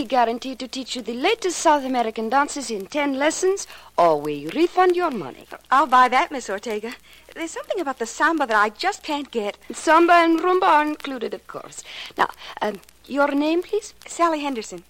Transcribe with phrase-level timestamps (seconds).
[0.00, 3.66] We guarantee to teach you the latest South American dances in ten lessons,
[3.98, 5.44] or we refund your money.
[5.70, 6.92] I'll buy that, Miss Ortega.
[7.34, 9.58] There's something about the samba that I just can't get.
[9.74, 11.84] Samba and rumba are included, of course.
[12.16, 12.30] Now,
[12.62, 13.92] um, your name, please?
[14.06, 14.84] Sally Henderson.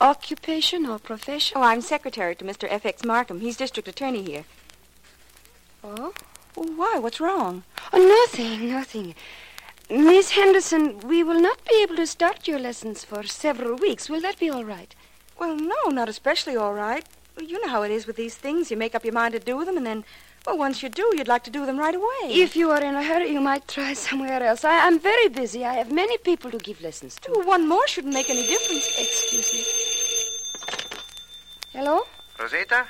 [0.00, 1.58] Occupation or profession?
[1.58, 2.68] Oh, I'm secretary to Mr.
[2.70, 3.04] F.X.
[3.04, 3.40] Markham.
[3.40, 4.44] He's district attorney here.
[5.82, 6.12] Oh?
[6.54, 6.98] Well, why?
[7.00, 7.64] What's wrong?
[7.92, 9.16] Oh, nothing, nothing.
[9.90, 14.10] Miss Henderson, we will not be able to start your lessons for several weeks.
[14.10, 14.94] Will that be all right?
[15.40, 17.06] Well, no, not especially all right.
[17.40, 18.70] You know how it is with these things.
[18.70, 20.04] You make up your mind to do them, and then,
[20.46, 22.24] well, once you do, you'd like to do them right away.
[22.24, 24.62] If you are in a hurry, you might try somewhere else.
[24.62, 25.64] I am very busy.
[25.64, 27.32] I have many people to give lessons to.
[27.32, 28.86] Well, one more shouldn't make any difference.
[28.98, 29.64] Excuse me.
[31.72, 32.02] Hello?
[32.38, 32.86] Rosita?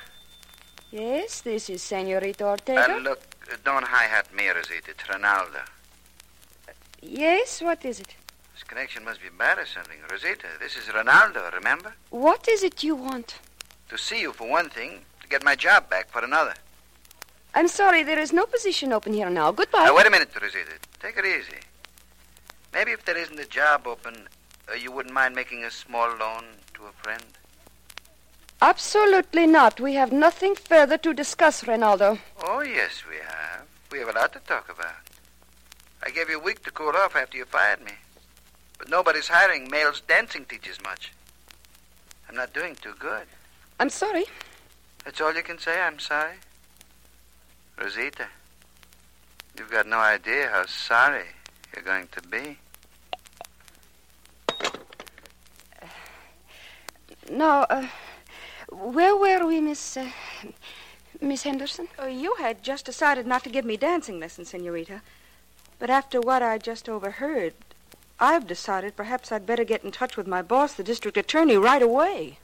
[0.91, 2.95] Yes, this is Senorita Ortega.
[2.95, 3.21] Uh, look,
[3.63, 4.91] don't hi-hat me, Rosita.
[4.91, 5.61] It's Ronaldo.
[7.01, 8.15] Yes, what is it?
[8.53, 9.97] This connection must be bad or something.
[10.11, 11.93] Rosita, this is Ronaldo, remember?
[12.09, 13.39] What is it you want?
[13.89, 16.53] To see you for one thing, to get my job back for another.
[17.55, 19.51] I'm sorry, there is no position open here now.
[19.51, 19.85] Goodbye.
[19.85, 20.73] Now, wait a minute, Rosita.
[20.99, 21.59] Take it easy.
[22.73, 24.27] Maybe if there isn't a job open,
[24.69, 26.43] uh, you wouldn't mind making a small loan
[26.75, 27.23] to a friend?
[28.61, 29.79] Absolutely not.
[29.79, 32.19] We have nothing further to discuss, Ronaldo.
[32.43, 33.65] Oh, yes, we have.
[33.91, 35.08] We have a lot to talk about.
[36.03, 37.91] I gave you a week to cool off after you fired me.
[38.77, 41.11] But nobody's hiring males dancing teachers much.
[42.27, 43.27] I'm not doing too good.
[43.79, 44.25] I'm sorry.
[45.03, 45.81] That's all you can say.
[45.81, 46.35] I'm sorry.
[47.77, 48.27] Rosita,
[49.57, 51.25] you've got no idea how sorry
[51.73, 52.57] you're going to be.
[57.31, 57.87] Now, uh,
[58.69, 59.97] where were we, Miss.
[59.97, 60.09] Uh,
[61.21, 61.87] Miss Henderson?
[61.97, 65.01] Oh, you had just decided not to give me dancing lessons, Senorita.
[65.79, 67.53] But after what I just overheard,
[68.19, 71.81] I've decided perhaps I'd better get in touch with my boss, the district attorney, right
[71.81, 72.37] away.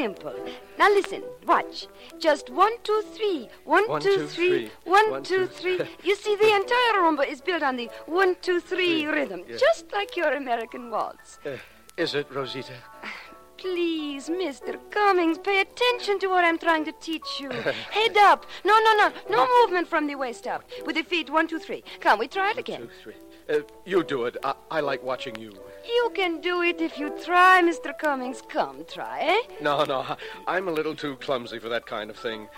[0.00, 0.34] Simple.
[0.78, 1.86] Now, listen, watch.
[2.18, 3.48] Just one, two, three.
[3.64, 4.48] One, One, two, two, three.
[4.48, 4.70] three.
[4.84, 5.78] One, One, two, two- three.
[6.02, 9.56] You see, the entire rumba is built on the one, two, three Three, rhythm, yeah.
[9.66, 11.38] just like your American waltz.
[11.44, 11.56] Uh,
[11.96, 12.72] is it, Rosita?
[13.58, 14.78] Please, Mr.
[14.90, 17.50] Cummings, pay attention to what I'm trying to teach you.
[17.98, 18.46] Head up.
[18.64, 19.12] No, no, no.
[19.28, 20.62] No movement from the waist up.
[20.86, 21.84] With the feet, one, two, three.
[22.00, 22.80] Come, we try it again.
[22.82, 23.14] Two, three.
[23.50, 24.36] Uh, you do it.
[24.44, 25.52] I, I like watching you.
[25.84, 27.96] You can do it if you try, Mr.
[27.98, 28.42] Cummings.
[28.48, 29.54] Come, try, eh?
[29.60, 30.16] No, no,
[30.46, 32.48] I'm a little too clumsy for that kind of thing.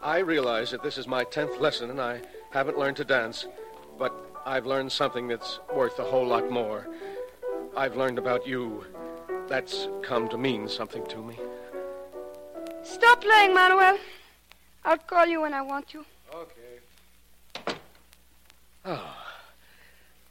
[0.00, 2.20] I realize that this is my tenth lesson and I
[2.50, 3.46] haven't learned to dance,
[3.98, 4.14] but
[4.44, 6.86] I've learned something that's worth a whole lot more.
[7.76, 8.84] I've learned about you.
[9.48, 11.38] That's come to mean something to me.
[12.84, 13.98] Stop playing, Manuel.
[14.84, 16.04] I'll call you when I want you.
[16.32, 17.74] Okay.
[18.84, 19.25] Oh,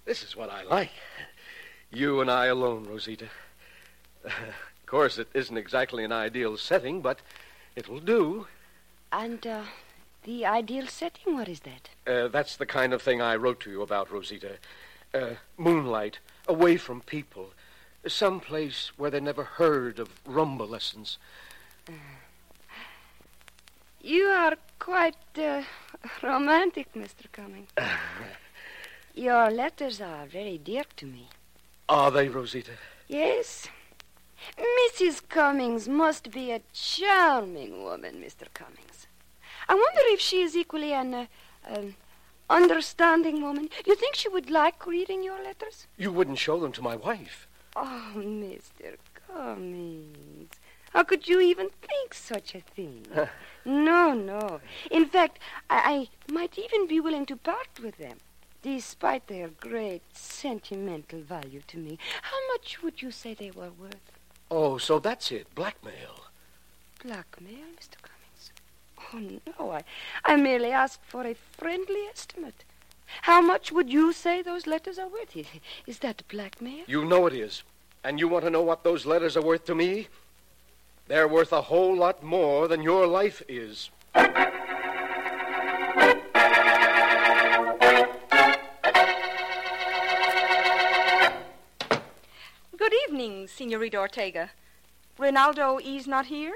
[0.06, 0.92] this is what I like.
[1.92, 3.28] You and I alone, Rosita.
[4.26, 4.32] of
[4.86, 7.20] course, it isn't exactly an ideal setting, but
[7.76, 8.48] it'll do.
[9.12, 9.64] And, uh,
[10.24, 11.90] the ideal setting, what is that?
[12.08, 14.58] Uh, that's the kind of thing I wrote to you about, Rosita.
[15.14, 17.52] Uh, moonlight, away from people,
[18.08, 21.18] some place where they never heard of rumba lessons.
[24.02, 25.64] You are quite, uh,
[26.22, 27.32] romantic, Mr.
[27.32, 27.70] Cummings.
[29.16, 31.30] Your letters are very dear to me.
[31.88, 32.74] Are they, Rosita?
[33.08, 33.70] Yes.
[34.58, 35.22] Mrs.
[35.30, 38.54] Cummings must be a charming woman, Mr.
[38.54, 39.08] Cummings.
[39.70, 41.26] I wonder if she is equally an uh,
[41.66, 41.96] um,
[42.50, 43.70] understanding woman.
[43.86, 45.88] You think she would like reading your letters?
[45.96, 47.48] You wouldn't show them to my wife.
[47.74, 48.98] Oh, Mr.
[49.28, 50.52] Cummings.
[50.92, 53.06] How could you even think such a thing?
[53.66, 54.60] no, no.
[54.92, 55.40] In fact,
[55.70, 58.18] I, I might even be willing to part with them,
[58.66, 62.00] despite their great sentimental value to me.
[62.24, 64.12] How much would you say they were worth?
[64.50, 65.54] Oh, so that's it.
[65.54, 66.16] Blackmail.
[67.04, 67.98] Blackmail, Mr.
[68.02, 68.44] Cummings?
[69.14, 69.72] Oh, no.
[69.72, 69.84] I,
[70.24, 72.64] I merely asked for a friendly estimate.
[73.22, 75.38] How much would you say those letters are worth?
[75.38, 75.46] Is,
[75.86, 76.86] is that blackmail?
[76.88, 77.62] You know it is.
[78.04, 80.08] And you want to know what those letters are worth to me?
[81.08, 83.92] They're worth a whole lot more than your life is.
[93.46, 94.50] Evening, Senorita Ortega.
[95.20, 96.56] Rinaldo is not here?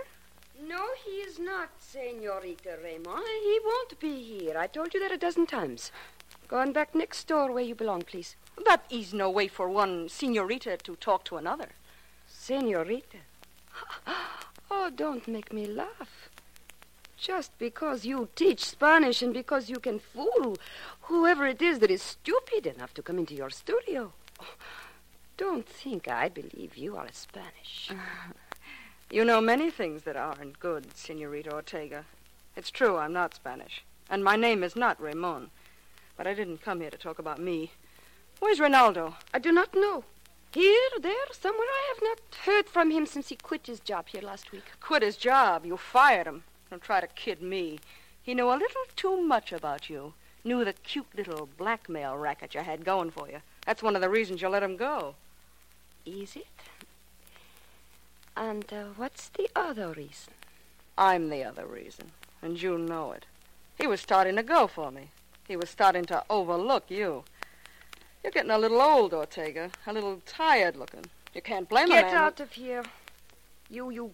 [0.60, 3.22] No, he is not, Senorita Ramon.
[3.44, 4.58] He won't be here.
[4.58, 5.92] I told you that a dozen times.
[6.48, 8.36] Go on back next door where you belong, please.
[8.66, 11.70] That is no way for one senorita to talk to another.
[12.28, 13.20] Senorita.
[14.72, 16.30] Oh, don't make me laugh.
[17.18, 20.58] Just because you teach Spanish and because you can fool
[21.02, 24.14] whoever it is that is stupid enough to come into your studio.
[25.40, 27.90] Don't think I believe you are Spanish.
[29.12, 32.06] You know many things that aren't good, Senorita Ortega.
[32.56, 33.84] It's true, I'm not Spanish.
[34.08, 35.50] And my name is not Ramon.
[36.16, 37.72] But I didn't come here to talk about me.
[38.40, 39.16] Where's Ronaldo?
[39.34, 40.04] I do not know.
[40.52, 41.68] Here, there, somewhere.
[41.68, 44.66] I have not heard from him since he quit his job here last week.
[44.80, 45.66] Quit his job.
[45.66, 46.44] You fired him.
[46.70, 47.80] Don't try to kid me.
[48.22, 50.14] He knew a little too much about you.
[50.44, 53.40] Knew the cute little blackmail racket you had going for you.
[53.66, 55.16] That's one of the reasons you let him go.
[56.06, 56.48] Is it?
[58.36, 60.34] And uh, what's the other reason?
[60.98, 62.12] I'm the other reason,
[62.42, 63.26] and you know it.
[63.78, 65.10] He was starting to go for me.
[65.48, 67.24] He was starting to overlook you.
[68.24, 69.72] You're getting a little old, Ortega.
[69.88, 71.06] A little tired looking.
[71.34, 72.16] You can't blame Get a man.
[72.16, 72.84] out of here.
[73.70, 74.12] You, you,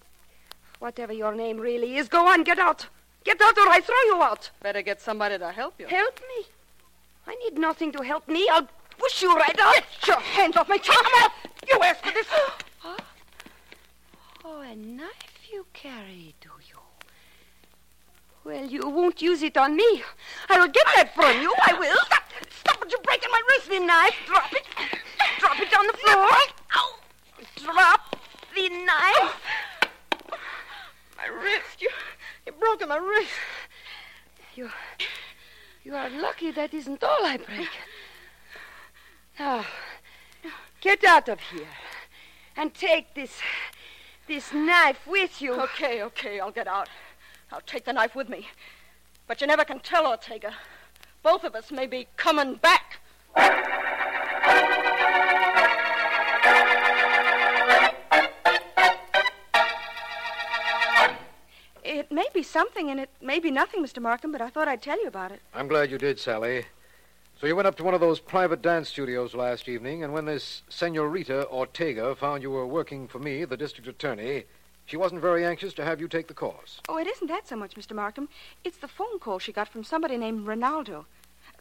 [0.79, 2.87] whatever your name really is, go on, get out.
[3.23, 4.51] Get out or I throw you out.
[4.61, 5.87] Better get somebody to help you.
[5.87, 6.45] Help me?
[7.25, 8.47] I need nothing to help me.
[8.51, 9.75] I'll push you right out.
[9.75, 10.79] Get your hands off me.
[10.79, 11.31] Come out.
[11.67, 12.27] You asked for this.
[12.79, 12.97] Huh?
[14.47, 16.77] Oh, a knife you carry, do you?
[18.43, 20.03] Well, you won't use it on me.
[20.49, 21.51] I will get that from you.
[21.65, 21.97] I will.
[22.05, 22.91] Stop, stop it.
[22.91, 23.69] You're breaking my wrist.
[23.69, 24.15] The knife.
[24.27, 24.63] Drop it.
[25.39, 26.27] Drop it on the floor.
[26.75, 26.95] Ow.
[27.55, 28.15] Drop
[28.53, 29.41] the knife.
[31.17, 31.81] My wrist.
[31.81, 31.89] You,
[32.45, 33.31] you broken my wrist.
[34.53, 34.69] You,
[35.83, 37.69] you are lucky that isn't all I break.
[39.37, 39.65] Now,
[40.79, 41.67] get out of here
[42.55, 43.39] and take this,
[44.27, 45.53] this knife with you.
[45.61, 46.87] Okay, okay, I'll get out.
[47.51, 48.47] I'll take the knife with me.
[49.27, 50.53] But you never can tell, Ortega.
[51.21, 52.99] Both of us may be coming back.
[61.83, 64.01] It may be something, and it may be nothing, Mr.
[64.01, 65.41] Markham, but I thought I'd tell you about it.
[65.53, 66.65] I'm glad you did, Sally.
[67.39, 70.23] So you went up to one of those private dance studios last evening, and when
[70.23, 74.45] this Senorita Ortega found you were working for me, the district attorney,
[74.85, 76.79] she wasn't very anxious to have you take the course.
[76.87, 77.93] Oh, it isn't that so much, Mr.
[77.93, 78.29] Markham.
[78.63, 81.03] It's the phone call she got from somebody named Ronaldo.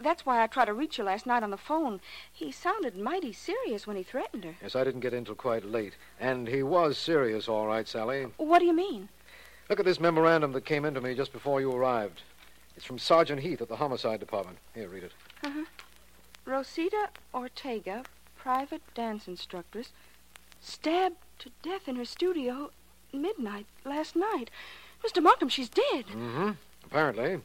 [0.00, 2.00] That's why I tried to reach you last night on the phone.
[2.32, 4.54] He sounded mighty serious when he threatened her.
[4.62, 5.96] Yes, I didn't get in till quite late.
[6.20, 8.28] And he was serious, all right, Sally.
[8.36, 9.08] What do you mean?
[9.68, 12.22] Look at this memorandum that came into me just before you arrived.
[12.76, 14.58] It's from Sergeant Heath at the Homicide Department.
[14.74, 15.12] Here, read it.
[16.44, 18.04] Rosita Ortega,
[18.36, 19.90] private dance instructress,
[20.60, 22.70] stabbed to death in her studio
[23.12, 24.50] midnight last night.
[25.04, 25.22] Mr.
[25.22, 26.06] Markham, she's dead.
[26.06, 26.50] Mm-hmm.
[26.84, 27.32] Apparently.
[27.32, 27.42] And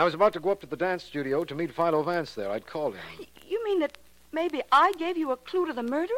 [0.00, 2.50] I was about to go up to the dance studio to meet Philo Vance there.
[2.50, 3.02] I'd called him.
[3.18, 3.98] Y- You mean that
[4.32, 6.16] maybe I gave you a clue to the murderer?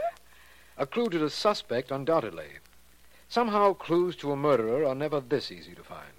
[0.78, 2.48] A clue to the suspect, undoubtedly.
[3.28, 6.12] Somehow, clues to a murderer are never this easy to find.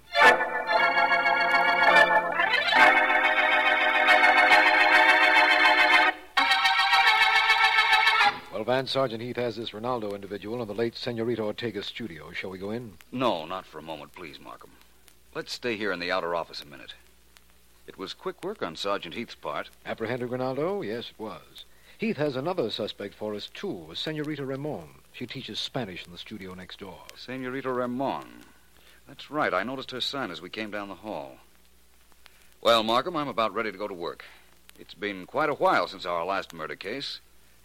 [8.58, 12.32] Well, Vance, Sergeant Heath has this Ronaldo individual in the late Senorita Ortega's studio.
[12.32, 12.94] Shall we go in?
[13.12, 14.72] No, not for a moment, please, Markham.
[15.32, 16.94] Let's stay here in the outer office a minute.
[17.86, 19.70] It was quick work on Sergeant Heath's part.
[19.86, 20.84] Apprehended Ronaldo?
[20.84, 21.66] Yes, it was.
[21.98, 24.88] Heath has another suspect for us, too, a Senorita Ramon.
[25.12, 27.02] She teaches Spanish in the studio next door.
[27.14, 28.42] Senorita Ramon.
[29.06, 29.54] That's right.
[29.54, 31.36] I noticed her sign as we came down the hall.
[32.60, 34.24] Well, Markham, I'm about ready to go to work.
[34.80, 37.20] It's been quite a while since our last murder case,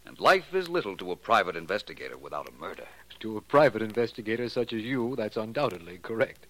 [0.05, 2.85] and life is little to a private investigator without a murder.
[3.21, 6.45] To a private investigator such as you, that's undoubtedly correct.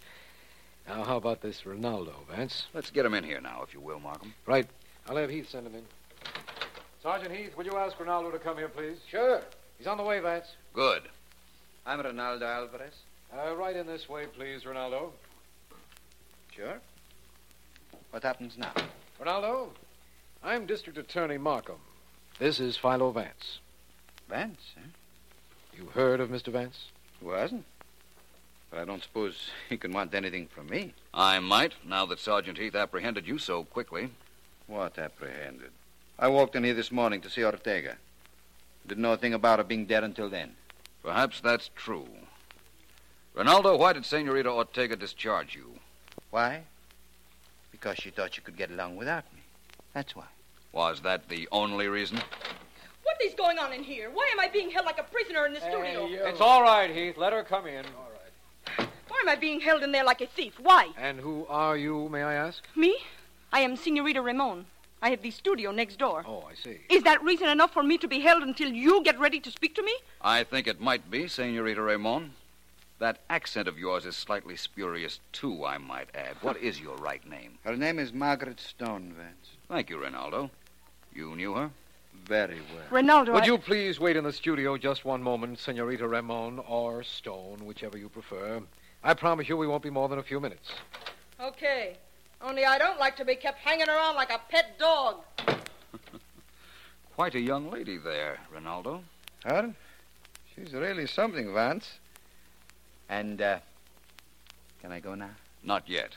[0.88, 2.68] Now, how about this Ronaldo, Vance?
[2.74, 4.34] Let's get him in here now, if you will, Markham.
[4.46, 4.68] Right.
[5.08, 5.84] I'll have Heath send him in.
[7.02, 8.98] Sergeant Heath, will you ask Ronaldo to come here, please?
[9.10, 9.42] Sure.
[9.78, 10.48] He's on the way, Vance.
[10.74, 11.04] Good.
[11.86, 12.94] I'm Ronaldo Alvarez.
[13.36, 15.12] Uh, right in this way, please, Ronaldo.
[16.56, 16.80] Sure.
[18.12, 18.74] What happens now?
[19.22, 19.70] Ronaldo,
[20.44, 21.78] I'm District Attorney Markham.
[22.44, 23.60] This is Philo Vance.
[24.28, 24.90] Vance, huh?
[25.78, 26.52] You heard of Mr.
[26.52, 26.88] Vance?
[27.22, 27.64] Who hasn't?
[28.70, 30.94] But I don't suppose he can want anything from me.
[31.14, 34.10] I might, now that Sergeant Heath apprehended you so quickly.
[34.68, 35.72] What apprehended?
[36.20, 37.96] I walked in here this morning to see Ortega.
[38.86, 40.58] Didn't know a thing about her being dead until then.
[41.02, 42.10] Perhaps that's true.
[43.38, 45.80] Ronaldo, why did Senorita Ortega discharge you?
[46.30, 46.64] Why?
[47.72, 49.44] Because she thought she could get along without me.
[49.94, 50.26] That's why.
[50.74, 52.18] Was that the only reason?
[53.04, 54.10] What is going on in here?
[54.12, 56.08] Why am I being held like a prisoner in the studio?
[56.28, 57.16] It's all right, Heath.
[57.16, 57.86] Let her come in.
[58.76, 60.60] Why am I being held in there like a thief?
[60.60, 60.90] Why?
[60.98, 62.64] And who are you, may I ask?
[62.76, 62.98] Me?
[63.52, 64.66] I am Senorita Ramon.
[65.00, 66.24] I have the studio next door.
[66.26, 66.80] Oh, I see.
[66.90, 69.76] Is that reason enough for me to be held until you get ready to speak
[69.76, 69.94] to me?
[70.22, 72.32] I think it might be, Senorita Ramon.
[72.98, 76.38] That accent of yours is slightly spurious, too, I might add.
[76.42, 77.60] What is your right name?
[77.64, 79.50] Her name is Margaret Stone, Vance.
[79.68, 80.50] Thank you, Ronaldo.
[81.16, 81.70] You knew her?
[82.26, 83.02] Very well.
[83.04, 83.34] Ronaldo.
[83.34, 87.66] Would I- you please wait in the studio just one moment, Senorita Ramon or Stone,
[87.66, 88.62] whichever you prefer?
[89.04, 90.72] I promise you we won't be more than a few minutes.
[91.40, 91.98] Okay.
[92.42, 95.24] Only I don't like to be kept hanging around like a pet dog.
[97.16, 99.02] Quite a young lady there, Ronaldo.
[99.46, 99.74] Her?
[100.56, 102.00] She's really something, Vance.
[103.10, 103.60] And, uh,
[104.82, 105.30] can I go now?
[105.64, 106.16] Not yet.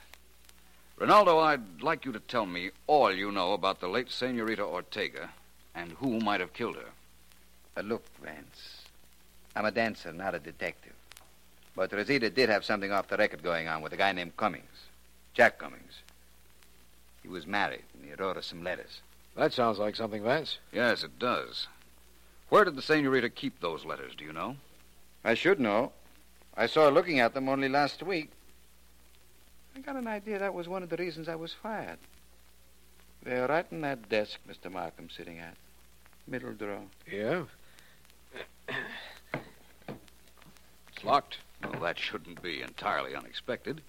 [0.99, 5.29] Ronaldo, I'd like you to tell me all you know about the late Senorita Ortega
[5.75, 6.89] and who might have killed her.
[7.77, 8.83] Uh, look, Vance.
[9.55, 10.95] I'm a dancer, not a detective.
[11.75, 14.87] But Rosita did have something off the record going on with a guy named Cummings.
[15.35, 16.01] Jack Cummings.
[17.23, 19.03] He was married, and he wrote us some letters.
[19.37, 20.59] That sounds like something, Vance.
[20.73, 21.67] Yes, it does.
[22.49, 24.57] Where did the Senorita keep those letters, do you know?
[25.23, 25.93] I should know.
[26.57, 28.31] I saw her looking at them only last week.
[29.77, 31.99] I got an idea that was one of the reasons I was fired.
[33.23, 34.73] They're right in that desk Mr.
[34.73, 35.55] Markham's sitting at.
[36.27, 36.81] Middle drawer.
[37.11, 37.43] Yeah?
[40.89, 41.39] It's locked.
[41.63, 43.83] Well, that shouldn't be entirely unexpected.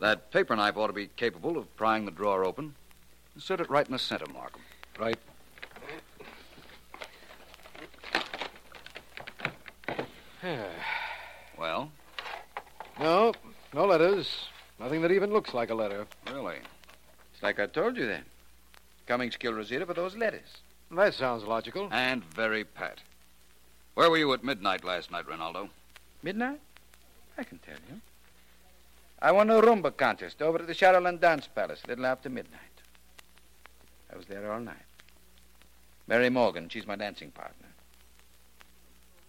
[0.00, 2.74] That paper knife ought to be capable of prying the drawer open.
[3.36, 4.62] Insert it right in the center, Markham.
[4.98, 5.18] Right.
[11.56, 11.92] Well,
[12.98, 13.32] no,
[13.72, 14.48] no letters.
[14.78, 16.06] Nothing that even looks like a letter.
[16.30, 16.56] really?
[17.32, 18.24] It's like I told you then.
[19.06, 20.58] Cummings killed Rosita for those letters.
[20.90, 21.88] That sounds logical.
[21.90, 22.98] And very pat.
[23.94, 25.68] Where were you at midnight last night, Ronaldo?
[26.22, 26.60] Midnight?
[27.38, 28.00] I can tell you.
[29.20, 32.60] I won a Rumba contest over at the Shadowland Dance Palace a little after midnight.
[34.12, 34.76] I was there all night.
[36.06, 37.68] Mary Morgan, she's my dancing partner.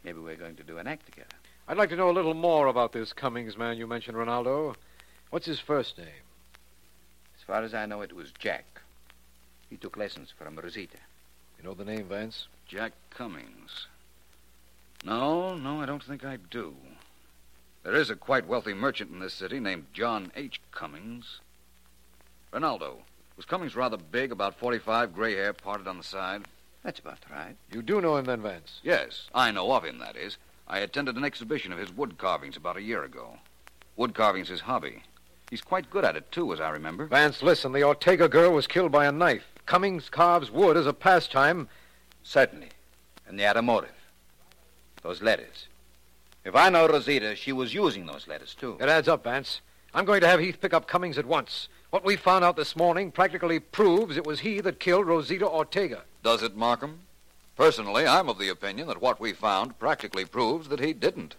[0.04, 1.30] Maybe we're going to do an act together.
[1.68, 4.76] I'd like to know a little more about this Cummings man you mentioned, Ronaldo.
[5.30, 6.08] What's his first name?
[7.38, 8.82] As far as I know, it was Jack.
[9.70, 10.98] He took lessons from Rosita.
[11.58, 12.48] You know the name, Vance?
[12.68, 13.88] Jack Cummings.
[15.04, 16.74] No, no, I don't think I do.
[17.84, 20.60] There is a quite wealthy merchant in this city named John H.
[20.72, 21.40] Cummings.
[22.52, 22.98] Ronaldo,
[23.38, 26.46] was Cummings rather big, about 45, gray hair parted on the side?
[26.84, 27.56] That's about right.
[27.72, 28.80] You do know him then, Vance?
[28.84, 30.38] Yes, I know of him, that is.
[30.68, 33.38] I attended an exhibition of his wood carvings about a year ago.
[33.96, 35.04] Wood carving's his hobby.
[35.50, 37.06] He's quite good at it, too, as I remember.
[37.06, 37.72] Vance, listen.
[37.72, 39.46] The Ortega girl was killed by a knife.
[39.66, 41.70] Cummings carves wood as a pastime.
[42.24, 42.70] Certainly.
[43.28, 43.92] And they had a motive.
[45.02, 45.68] Those letters.
[46.44, 48.78] If I know Rosita, she was using those letters, too.
[48.80, 49.62] It adds up, Vance.
[49.94, 51.70] I'm going to have Heath pick up Cummings at once.
[51.90, 56.02] What we found out this morning practically proves it was he that killed Rosita Ortega.
[56.24, 57.00] Does it, Markham?
[57.56, 61.36] Personally, I'm of the opinion that what we found practically proves that he didn't.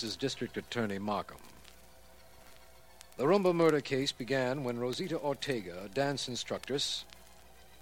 [0.00, 1.36] This is District Attorney Markham.
[3.18, 7.04] The Rumba murder case began when Rosita Ortega, a dance instructress,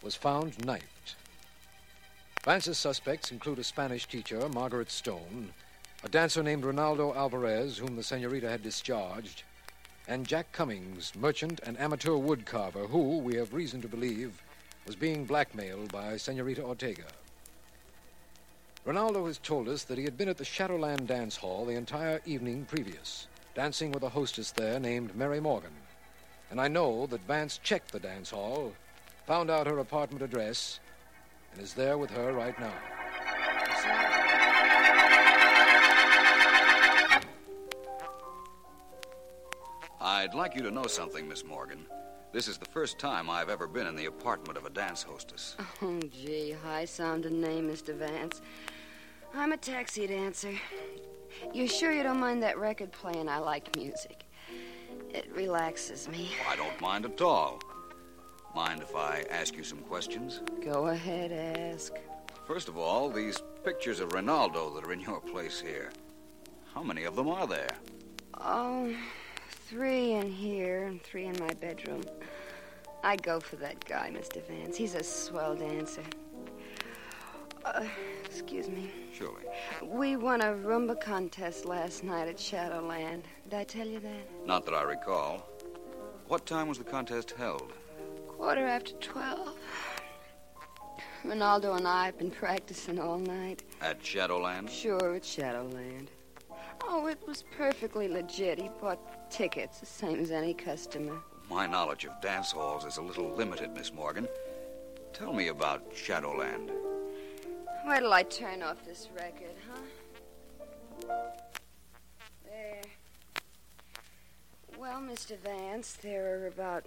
[0.02, 1.14] was found knifed.
[2.42, 5.52] Vance's suspects include a Spanish teacher, Margaret Stone,
[6.02, 9.44] a dancer named Ronaldo Alvarez, whom the senorita had discharged,
[10.08, 14.42] and Jack Cummings, merchant and amateur woodcarver, who, we have reason to believe,
[14.88, 17.04] was being blackmailed by Senorita Ortega.
[18.88, 22.22] Ronaldo has told us that he had been at the Shadowland Dance Hall the entire
[22.24, 25.74] evening previous, dancing with a hostess there named Mary Morgan.
[26.50, 28.72] And I know that Vance checked the dance hall,
[29.26, 30.80] found out her apartment address,
[31.52, 32.72] and is there with her right now.
[40.00, 41.84] I'd like you to know something, Miss Morgan.
[42.32, 45.56] This is the first time I've ever been in the apartment of a dance hostess.
[45.82, 47.94] Oh, gee, high sounding name, Mr.
[47.94, 48.40] Vance.
[49.34, 50.52] I'm a taxi dancer.
[51.52, 53.28] You sure you don't mind that record playing?
[53.28, 54.24] I like music.
[55.10, 56.30] It relaxes me.
[56.48, 57.60] I don't mind at all.
[58.54, 60.40] Mind if I ask you some questions?
[60.64, 61.92] Go ahead, ask.
[62.46, 65.90] First of all, these pictures of Ronaldo that are in your place here.
[66.74, 67.76] How many of them are there?
[68.40, 68.94] Oh,
[69.68, 72.04] three in here and three in my bedroom.
[73.04, 74.44] I'd go for that guy, Mr.
[74.48, 74.76] Vance.
[74.76, 76.02] He's a swell dancer.
[77.74, 77.84] Uh,
[78.24, 78.90] excuse me.
[79.12, 79.42] Surely.
[79.82, 83.24] We won a rumba contest last night at Shadowland.
[83.44, 84.46] Did I tell you that?
[84.46, 85.46] Not that I recall.
[86.28, 87.72] What time was the contest held?
[88.26, 89.54] Quarter after twelve.
[91.24, 93.64] Ronaldo and I have been practicing all night.
[93.82, 94.70] At Shadowland?
[94.70, 96.10] Sure, it's Shadowland.
[96.84, 98.58] Oh, it was perfectly legit.
[98.58, 101.18] He bought tickets, the same as any customer.
[101.50, 104.28] My knowledge of dance halls is a little limited, Miss Morgan.
[105.12, 106.70] Tell me about Shadowland.
[107.88, 111.14] Where till I turn off this record, huh?
[112.44, 112.82] There.
[114.78, 115.38] Well, Mr.
[115.38, 116.86] Vance, there are about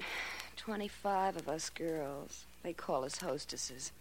[0.57, 2.45] 25 of us girls.
[2.61, 3.91] They call us hostesses.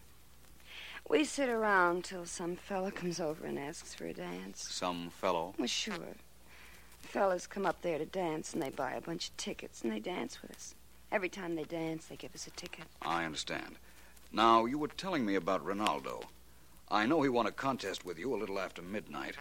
[1.09, 4.69] We sit around till some fella comes over and asks for a dance.
[4.71, 5.55] Some fellow?
[5.57, 6.17] Well, sure.
[7.01, 10.01] Fellas come up there to dance and they buy a bunch of tickets and they
[10.01, 10.75] dance with us.
[11.11, 12.85] Every time they dance, they give us a ticket.
[13.01, 13.77] I understand.
[14.31, 16.25] Now, you were telling me about Ronaldo.
[16.93, 19.37] I know he won a contest with you a little after midnight,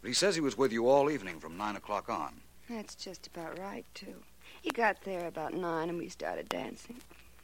[0.00, 2.40] but he says he was with you all evening from 9 o'clock on.
[2.70, 4.14] That's just about right, too.
[4.60, 6.96] He got there about nine and we started dancing.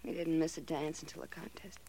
[0.04, 1.80] We didn't miss a dance until the contest.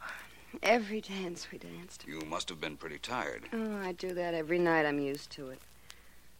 [0.62, 2.06] Every dance we danced.
[2.08, 3.42] You must have been pretty tired.
[3.52, 4.86] Oh, I do that every night.
[4.86, 5.60] I'm used to it.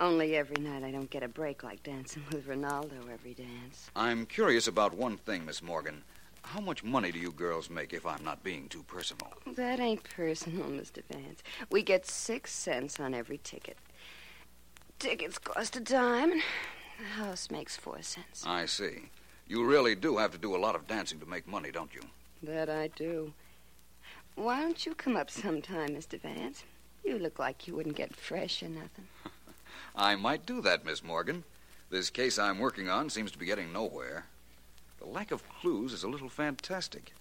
[0.00, 3.90] Only every night I don't get a break like dancing with Ronaldo every dance.
[3.94, 6.04] I'm curious about one thing, Miss Morgan.
[6.46, 9.32] How much money do you girls make if I'm not being too personal?
[9.56, 11.02] That ain't personal, Mr.
[11.10, 11.42] Vance.
[11.70, 13.76] We get six cents on every ticket.
[15.00, 16.42] Tickets cost a dime, and
[17.00, 18.44] the house makes four cents.
[18.46, 19.10] I see.
[19.48, 22.02] You really do have to do a lot of dancing to make money, don't you?
[22.44, 23.32] That I do.
[24.36, 26.20] Why don't you come up sometime, Mr.
[26.20, 26.62] Vance?
[27.04, 29.08] You look like you wouldn't get fresh or nothing.
[29.96, 31.42] I might do that, Miss Morgan.
[31.90, 34.26] This case I'm working on seems to be getting nowhere.
[34.98, 37.12] The lack of clues is a little fantastic.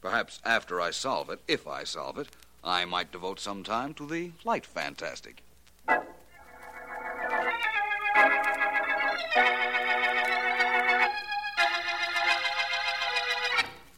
[0.00, 2.28] Perhaps after I solve it, if I solve it,
[2.64, 5.42] I might devote some time to the light fantastic.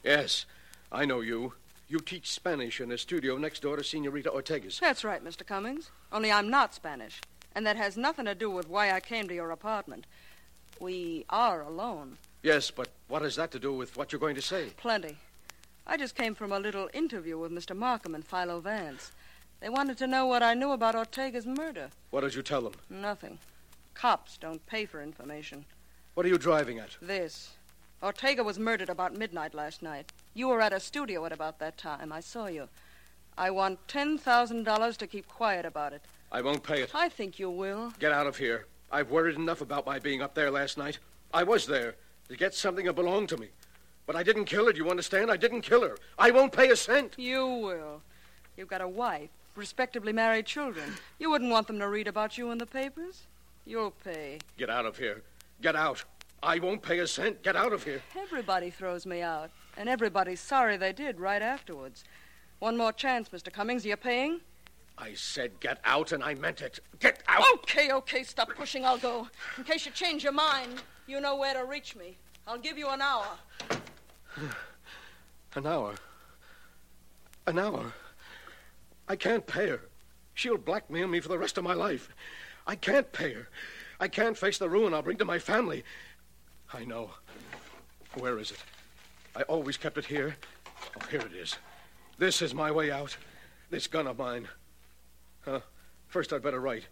[0.03, 0.47] Yes,
[0.91, 1.55] I know you.
[1.89, 4.79] You teach Spanish in a studio next door to Senorita Ortega's.
[4.81, 5.47] That's right, Mr.
[5.47, 5.91] Cummings.
[6.11, 7.21] Only I'm not Spanish.
[7.55, 10.07] And that has nothing to do with why I came to your apartment.
[10.81, 12.19] We are alone.
[12.42, 14.70] Yes, but what has that to do with what you're going to say?
[14.76, 15.16] Plenty.
[15.87, 17.76] I just came from a little interview with Mr.
[17.76, 19.12] Markham and Philo Vance.
[19.61, 21.90] They wanted to know what I knew about Ortega's murder.
[22.11, 22.72] What did you tell them?
[22.90, 23.38] Nothing.
[23.94, 25.64] Cops don't pay for information.
[26.14, 26.96] What are you driving at?
[27.00, 27.50] This.
[28.02, 30.11] Ortega was murdered about midnight last night.
[30.35, 32.12] You were at a studio at about that time.
[32.12, 32.68] I saw you.
[33.38, 36.02] I want $10,000 to keep quiet about it.
[36.33, 36.90] I won't pay it.
[36.92, 37.92] I think you will.
[38.00, 38.66] Get out of here.
[38.90, 40.98] I've worried enough about my being up there last night.
[41.33, 41.94] I was there
[42.33, 43.49] to get something that belonged to me.
[44.07, 45.31] But I didn't kill her, do you understand?
[45.31, 45.97] I didn't kill her.
[46.18, 47.14] I won't pay a cent.
[47.18, 48.01] You will.
[48.57, 50.95] You've got a wife, respectably married children.
[51.18, 53.27] You wouldn't want them to read about you in the papers.
[53.66, 54.38] You'll pay.
[54.57, 55.23] Get out of here.
[55.61, 56.03] Get out.
[56.42, 57.42] I won't pay a cent.
[57.42, 58.03] Get out of here.
[58.16, 62.03] Everybody throws me out, and everybody's sorry they did right afterwards.
[62.61, 63.53] One more chance, Mr.
[63.53, 63.85] Cummings.
[63.85, 64.40] Are you paying?
[64.97, 66.81] I said get out, and I meant it.
[66.99, 67.45] Get out.
[67.55, 68.87] Okay, okay, stop pushing.
[68.87, 69.29] I'll go.
[69.59, 72.16] In case you change your mind, you know where to reach me.
[72.46, 73.26] I'll give you an hour.
[75.55, 75.94] An hour.
[77.46, 77.92] An hour.
[79.09, 79.81] I can't pay her.
[80.35, 82.09] She'll blackmail me for the rest of my life.
[82.66, 83.48] I can't pay her.
[84.00, 85.85] I can't face the ruin I'll bring to my family.
[86.72, 87.11] I know.
[88.14, 88.59] Where is it?
[89.37, 90.37] I always kept it here.
[90.96, 91.57] Oh, here it is.
[92.18, 93.16] This is my way out.
[93.70, 94.48] This gun of mine.
[95.44, 95.61] Huh?
[96.09, 96.87] First, I'd better write.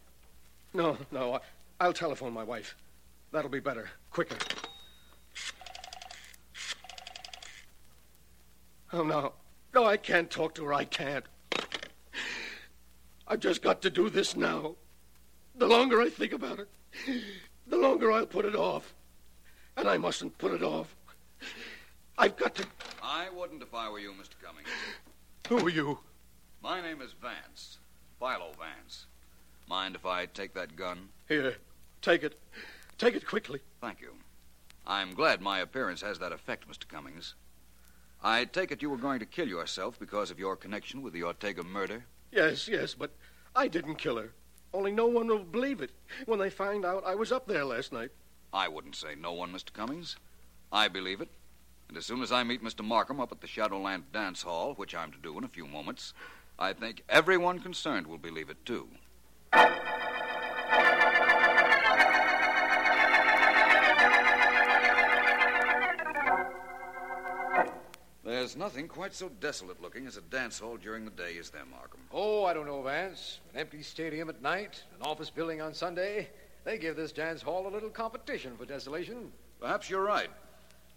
[0.73, 1.41] No, no, I,
[1.81, 2.77] I'll telephone my wife.
[3.33, 4.37] That'll be better, quicker.
[8.93, 9.33] Oh, no.
[9.75, 10.75] No, I can't talk to her.
[10.75, 11.25] I can't.
[13.27, 14.75] I've just got to do this now.
[15.57, 16.69] The longer I think about it,
[17.67, 18.95] the longer I'll put it off.
[19.77, 20.95] and I mustn't put it off.
[22.19, 22.67] I've got to.
[23.03, 24.35] I wouldn't if I were you, Mr.
[24.43, 24.69] Cummings.
[25.49, 25.99] Who are you?
[26.63, 27.79] My name is Vance.
[28.19, 29.07] Philo Vance.
[29.69, 31.09] Mind if I take that gun?
[31.29, 31.57] Here,
[32.03, 32.39] take it.
[32.99, 33.61] Take it quickly.
[33.81, 34.11] Thank you.
[34.87, 36.87] I'm glad my appearance has that effect, Mr.
[36.89, 37.35] Cummings.
[38.23, 41.25] I take it you were going to kill yourself because of your connection with the
[41.25, 42.05] Ortega murder?
[42.31, 43.11] Yes, yes, but
[43.57, 44.33] I didn't kill her.
[44.75, 45.91] Only no one will believe it
[46.27, 48.11] when they find out I was up there last night.
[48.53, 49.73] I wouldn't say no one, Mr.
[49.73, 50.17] Cummings.
[50.71, 51.29] I believe it.
[51.89, 52.85] And as soon as I meet Mr.
[52.85, 56.15] Markham up at the Shadowland Dance Hall, which I'm to do in a few moments,
[56.59, 58.89] I think everyone concerned will believe it, too.
[68.41, 71.67] There's nothing quite so desolate looking as a dance hall during the day, is there,
[71.71, 72.01] Markham?
[72.11, 73.41] Oh, I don't know, Vance.
[73.53, 76.27] An empty stadium at night, an office building on Sunday.
[76.65, 79.31] They give this dance hall a little competition for desolation.
[79.61, 80.31] Perhaps you're right.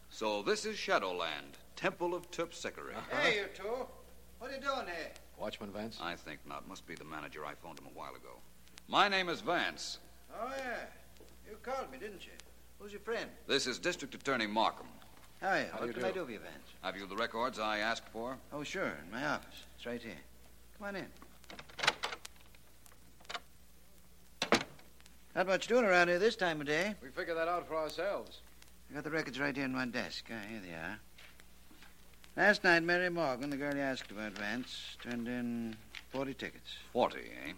[0.10, 2.95] So this is Shadowland, Temple of Terpsichore.
[2.95, 3.17] Uh-huh.
[3.17, 3.88] Hey, you two.
[4.39, 5.12] What are you doing here?
[5.38, 5.99] Watchman, Vance?
[6.01, 6.65] I think not.
[6.69, 7.45] Must be the manager.
[7.45, 8.39] I phoned him a while ago.
[8.88, 9.99] My name is Vance.
[10.34, 10.86] Oh, yeah.
[11.49, 12.32] You called me, didn't you?
[12.79, 13.29] Who's your friend?
[13.47, 14.88] This is District Attorney Markham.
[15.43, 15.49] How.
[15.49, 16.21] How What you can I do?
[16.21, 16.53] do for you, Vance?
[16.84, 18.38] Have you the records I asked for?
[18.53, 18.93] Oh, sure.
[19.06, 19.65] In my office.
[19.75, 20.13] It's right here.
[20.77, 21.06] Come on in.
[25.36, 26.95] Not much doing around here this time of day.
[27.03, 28.39] We figure that out for ourselves.
[28.89, 30.25] I got the records right here on my desk.
[30.32, 30.99] Ah, here they are.
[32.38, 35.75] Last night, Mary Morgan, the girl you asked about, Vance, turned in
[36.12, 36.77] 40 tickets.
[36.93, 37.51] Forty, eh?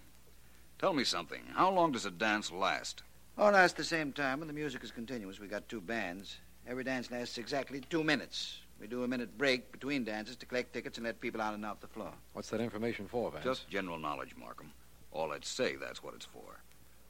[0.80, 1.41] Tell me something.
[1.54, 3.04] How long does a dance last?
[3.38, 5.39] All last the same time, and the music is continuous.
[5.39, 6.38] We got two bands.
[6.67, 8.60] Every dance lasts exactly two minutes.
[8.82, 11.65] We do a minute break between dances to collect tickets and let people out and
[11.65, 12.12] off the floor.
[12.34, 13.43] What's that information for, Vance?
[13.43, 14.71] Just general knowledge, Markham.
[15.12, 16.60] All I'd say that's what it's for.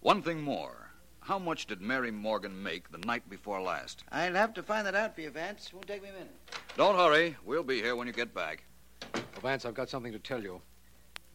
[0.02, 0.90] One thing more.
[1.22, 4.04] How much did Mary Morgan make the night before last?
[4.12, 5.72] I'll have to find that out for you, Vance.
[5.74, 6.36] Won't take me a minute.
[6.78, 7.36] Don't hurry.
[7.46, 8.64] We'll be here when you get back.
[9.14, 10.62] Well, Vance, I've got something to tell you.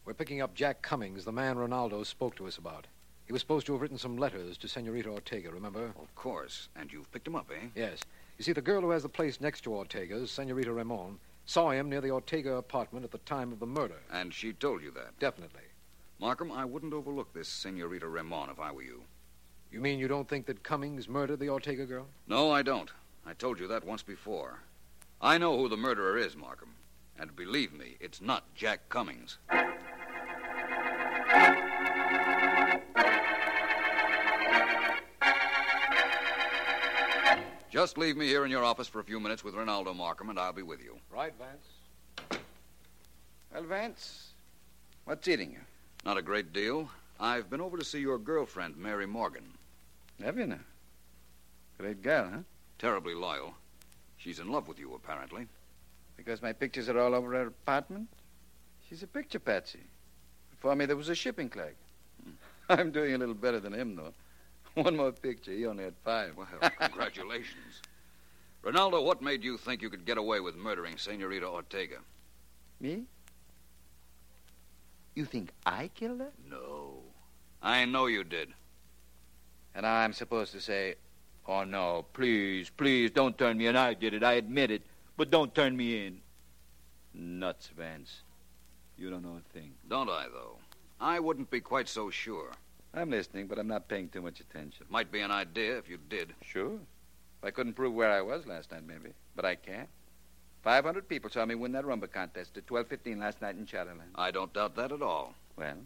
[0.05, 2.87] We're picking up Jack Cummings, the man Ronaldo spoke to us about.
[3.31, 5.85] He was supposed to have written some letters to Senorita Ortega, remember?
[5.85, 6.67] Of course.
[6.75, 7.67] And you've picked him up, eh?
[7.75, 7.99] Yes.
[8.37, 11.89] You see, the girl who has the place next to Ortega's, Senorita Ramon, saw him
[11.89, 13.95] near the Ortega apartment at the time of the murder.
[14.11, 15.17] And she told you that.
[15.17, 15.61] Definitely.
[16.19, 19.01] Markham, I wouldn't overlook this Senorita Ramon if I were you.
[19.71, 22.07] You mean you don't think that Cummings murdered the Ortega girl?
[22.27, 22.91] No, I don't.
[23.25, 24.59] I told you that once before.
[25.21, 26.73] I know who the murderer is, Markham.
[27.17, 29.37] And believe me, it's not Jack Cummings.
[37.71, 40.37] Just leave me here in your office for a few minutes with Ronaldo Markham, and
[40.37, 40.99] I'll be with you.
[41.09, 42.41] Right, Vance?
[43.53, 44.31] Well, Vance,
[45.05, 45.59] what's eating you?
[46.03, 46.89] Not a great deal.
[47.17, 49.45] I've been over to see your girlfriend, Mary Morgan.
[50.21, 50.59] Have you now?
[51.77, 52.39] Great girl, huh?
[52.77, 53.53] Terribly loyal.
[54.17, 55.47] She's in love with you, apparently.
[56.17, 58.09] Because my pictures are all over her apartment?
[58.89, 59.79] She's a picture patsy.
[60.49, 61.77] Before me, there was a shipping clerk.
[62.21, 62.31] Hmm.
[62.69, 64.13] I'm doing a little better than him, though.
[64.75, 65.51] One more picture.
[65.51, 66.35] He only had five.
[66.37, 66.47] Well,
[66.79, 67.81] congratulations.
[68.63, 71.97] Ronaldo, what made you think you could get away with murdering Senorita Ortega?
[72.79, 73.03] Me?
[75.15, 76.31] You think I killed her?
[76.49, 76.99] No.
[77.61, 78.49] I know you did.
[79.75, 80.95] And I'm supposed to say,
[81.47, 83.75] oh, no, please, please, don't turn me in.
[83.75, 84.23] I did it.
[84.23, 84.83] I admit it.
[85.17, 86.21] But don't turn me in.
[87.13, 88.21] Nuts, Vance.
[88.97, 89.73] You don't know a thing.
[89.89, 90.57] Don't I, though?
[90.99, 92.51] I wouldn't be quite so sure.
[92.93, 94.85] I'm listening, but I'm not paying too much attention.
[94.89, 96.33] Might be an idea if you did.
[96.41, 96.73] Sure.
[96.75, 99.13] If I couldn't prove where I was last night, maybe.
[99.35, 99.87] But I can.
[100.63, 104.11] 500 people saw me win that rumba contest at 12.15 last night in Shadowland.
[104.15, 105.33] I don't doubt that at all.
[105.57, 105.77] Well,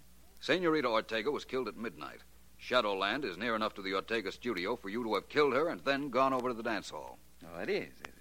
[0.41, 2.19] Senorita Ortega was killed at midnight.
[2.57, 5.81] Shadowland is near enough to the Ortega studio for you to have killed her and
[5.81, 7.19] then gone over to the dance hall.
[7.45, 8.13] oh, it is, is it?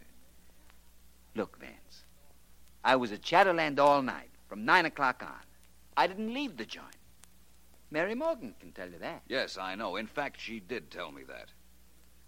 [1.34, 2.04] Look, Vance.
[2.84, 5.40] I was at Shadowland all night, from 9 o'clock on.
[5.96, 6.96] I didn't leave the joint.
[7.90, 9.22] Mary Morgan can tell you that.
[9.28, 9.96] Yes, I know.
[9.96, 11.48] In fact, she did tell me that.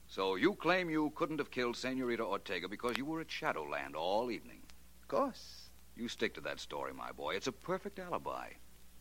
[0.08, 4.30] So you claim you couldn't have killed Senorita Ortega because you were at Shadowland all
[4.30, 4.62] evening.
[5.02, 5.70] Of course.
[5.96, 7.34] You stick to that story, my boy.
[7.34, 8.50] It's a perfect alibi.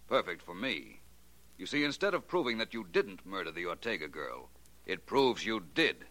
[0.07, 1.01] Perfect for me.
[1.57, 4.49] You see, instead of proving that you didn't murder the Ortega girl,
[4.85, 6.05] it proves you did.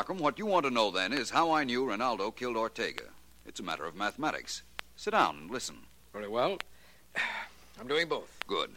[0.00, 3.02] Markham, what you want to know then is how I knew Ronaldo killed Ortega.
[3.44, 4.62] It's a matter of mathematics.
[4.96, 5.76] Sit down and listen.
[6.14, 6.56] Very well.
[7.78, 8.30] I'm doing both.
[8.46, 8.70] Good.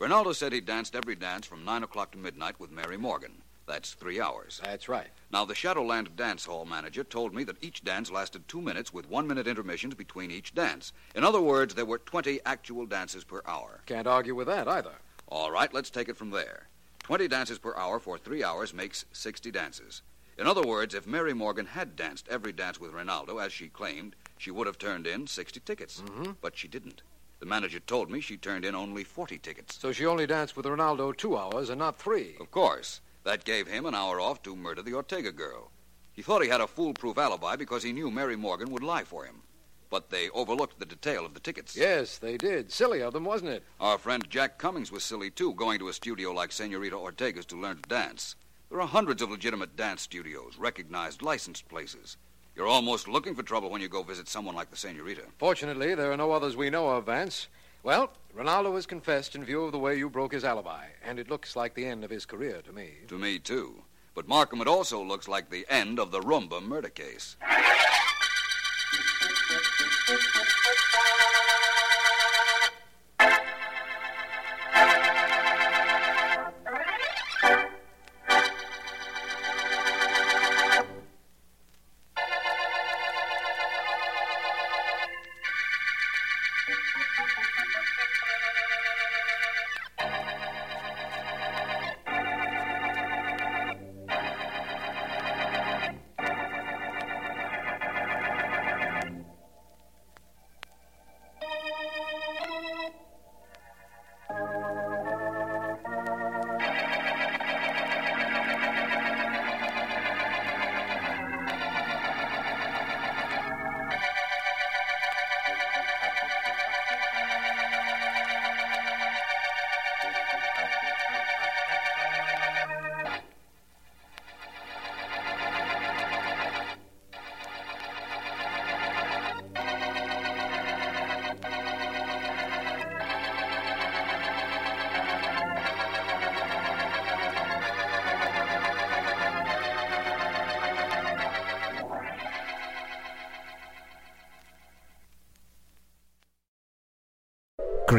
[0.00, 3.42] Ronaldo said he danced every dance from 9 o'clock to midnight with Mary Morgan.
[3.66, 4.58] That's three hours.
[4.64, 5.08] That's right.
[5.30, 9.10] Now, the Shadowland Dance Hall manager told me that each dance lasted two minutes with
[9.10, 10.94] one minute intermissions between each dance.
[11.14, 13.82] In other words, there were 20 actual dances per hour.
[13.84, 14.94] Can't argue with that either.
[15.28, 16.68] All right, let's take it from there.
[17.02, 20.00] 20 dances per hour for three hours makes 60 dances.
[20.40, 24.16] In other words, if Mary Morgan had danced every dance with Ronaldo, as she claimed,
[24.38, 26.00] she would have turned in 60 tickets.
[26.00, 26.36] Mhm.
[26.40, 27.02] But she didn't.
[27.40, 29.78] The manager told me she turned in only 40 tickets.
[29.78, 32.38] So she only danced with Ronaldo two hours and not three.
[32.40, 35.72] Of course, that gave him an hour off to murder the Ortega girl.
[36.10, 39.26] He thought he had a foolproof alibi because he knew Mary Morgan would lie for
[39.26, 39.42] him.
[39.90, 41.76] But they overlooked the detail of the tickets.
[41.76, 42.72] Yes, they did.
[42.72, 43.64] Silly of them, wasn't it?
[43.78, 47.60] Our friend Jack Cummings was silly, too, going to a studio like Senorita Ortega's to
[47.60, 48.36] learn to dance.
[48.70, 52.16] There are hundreds of legitimate dance studios, recognized, licensed places.
[52.54, 55.22] You're almost looking for trouble when you go visit someone like the Senorita.
[55.38, 57.48] Fortunately, there are no others we know of, Vance.
[57.82, 61.28] Well, Ronaldo has confessed in view of the way you broke his alibi, and it
[61.28, 62.90] looks like the end of his career to me.
[63.08, 63.82] To me, too.
[64.14, 67.36] But Markham, it also looks like the end of the Rumba murder case.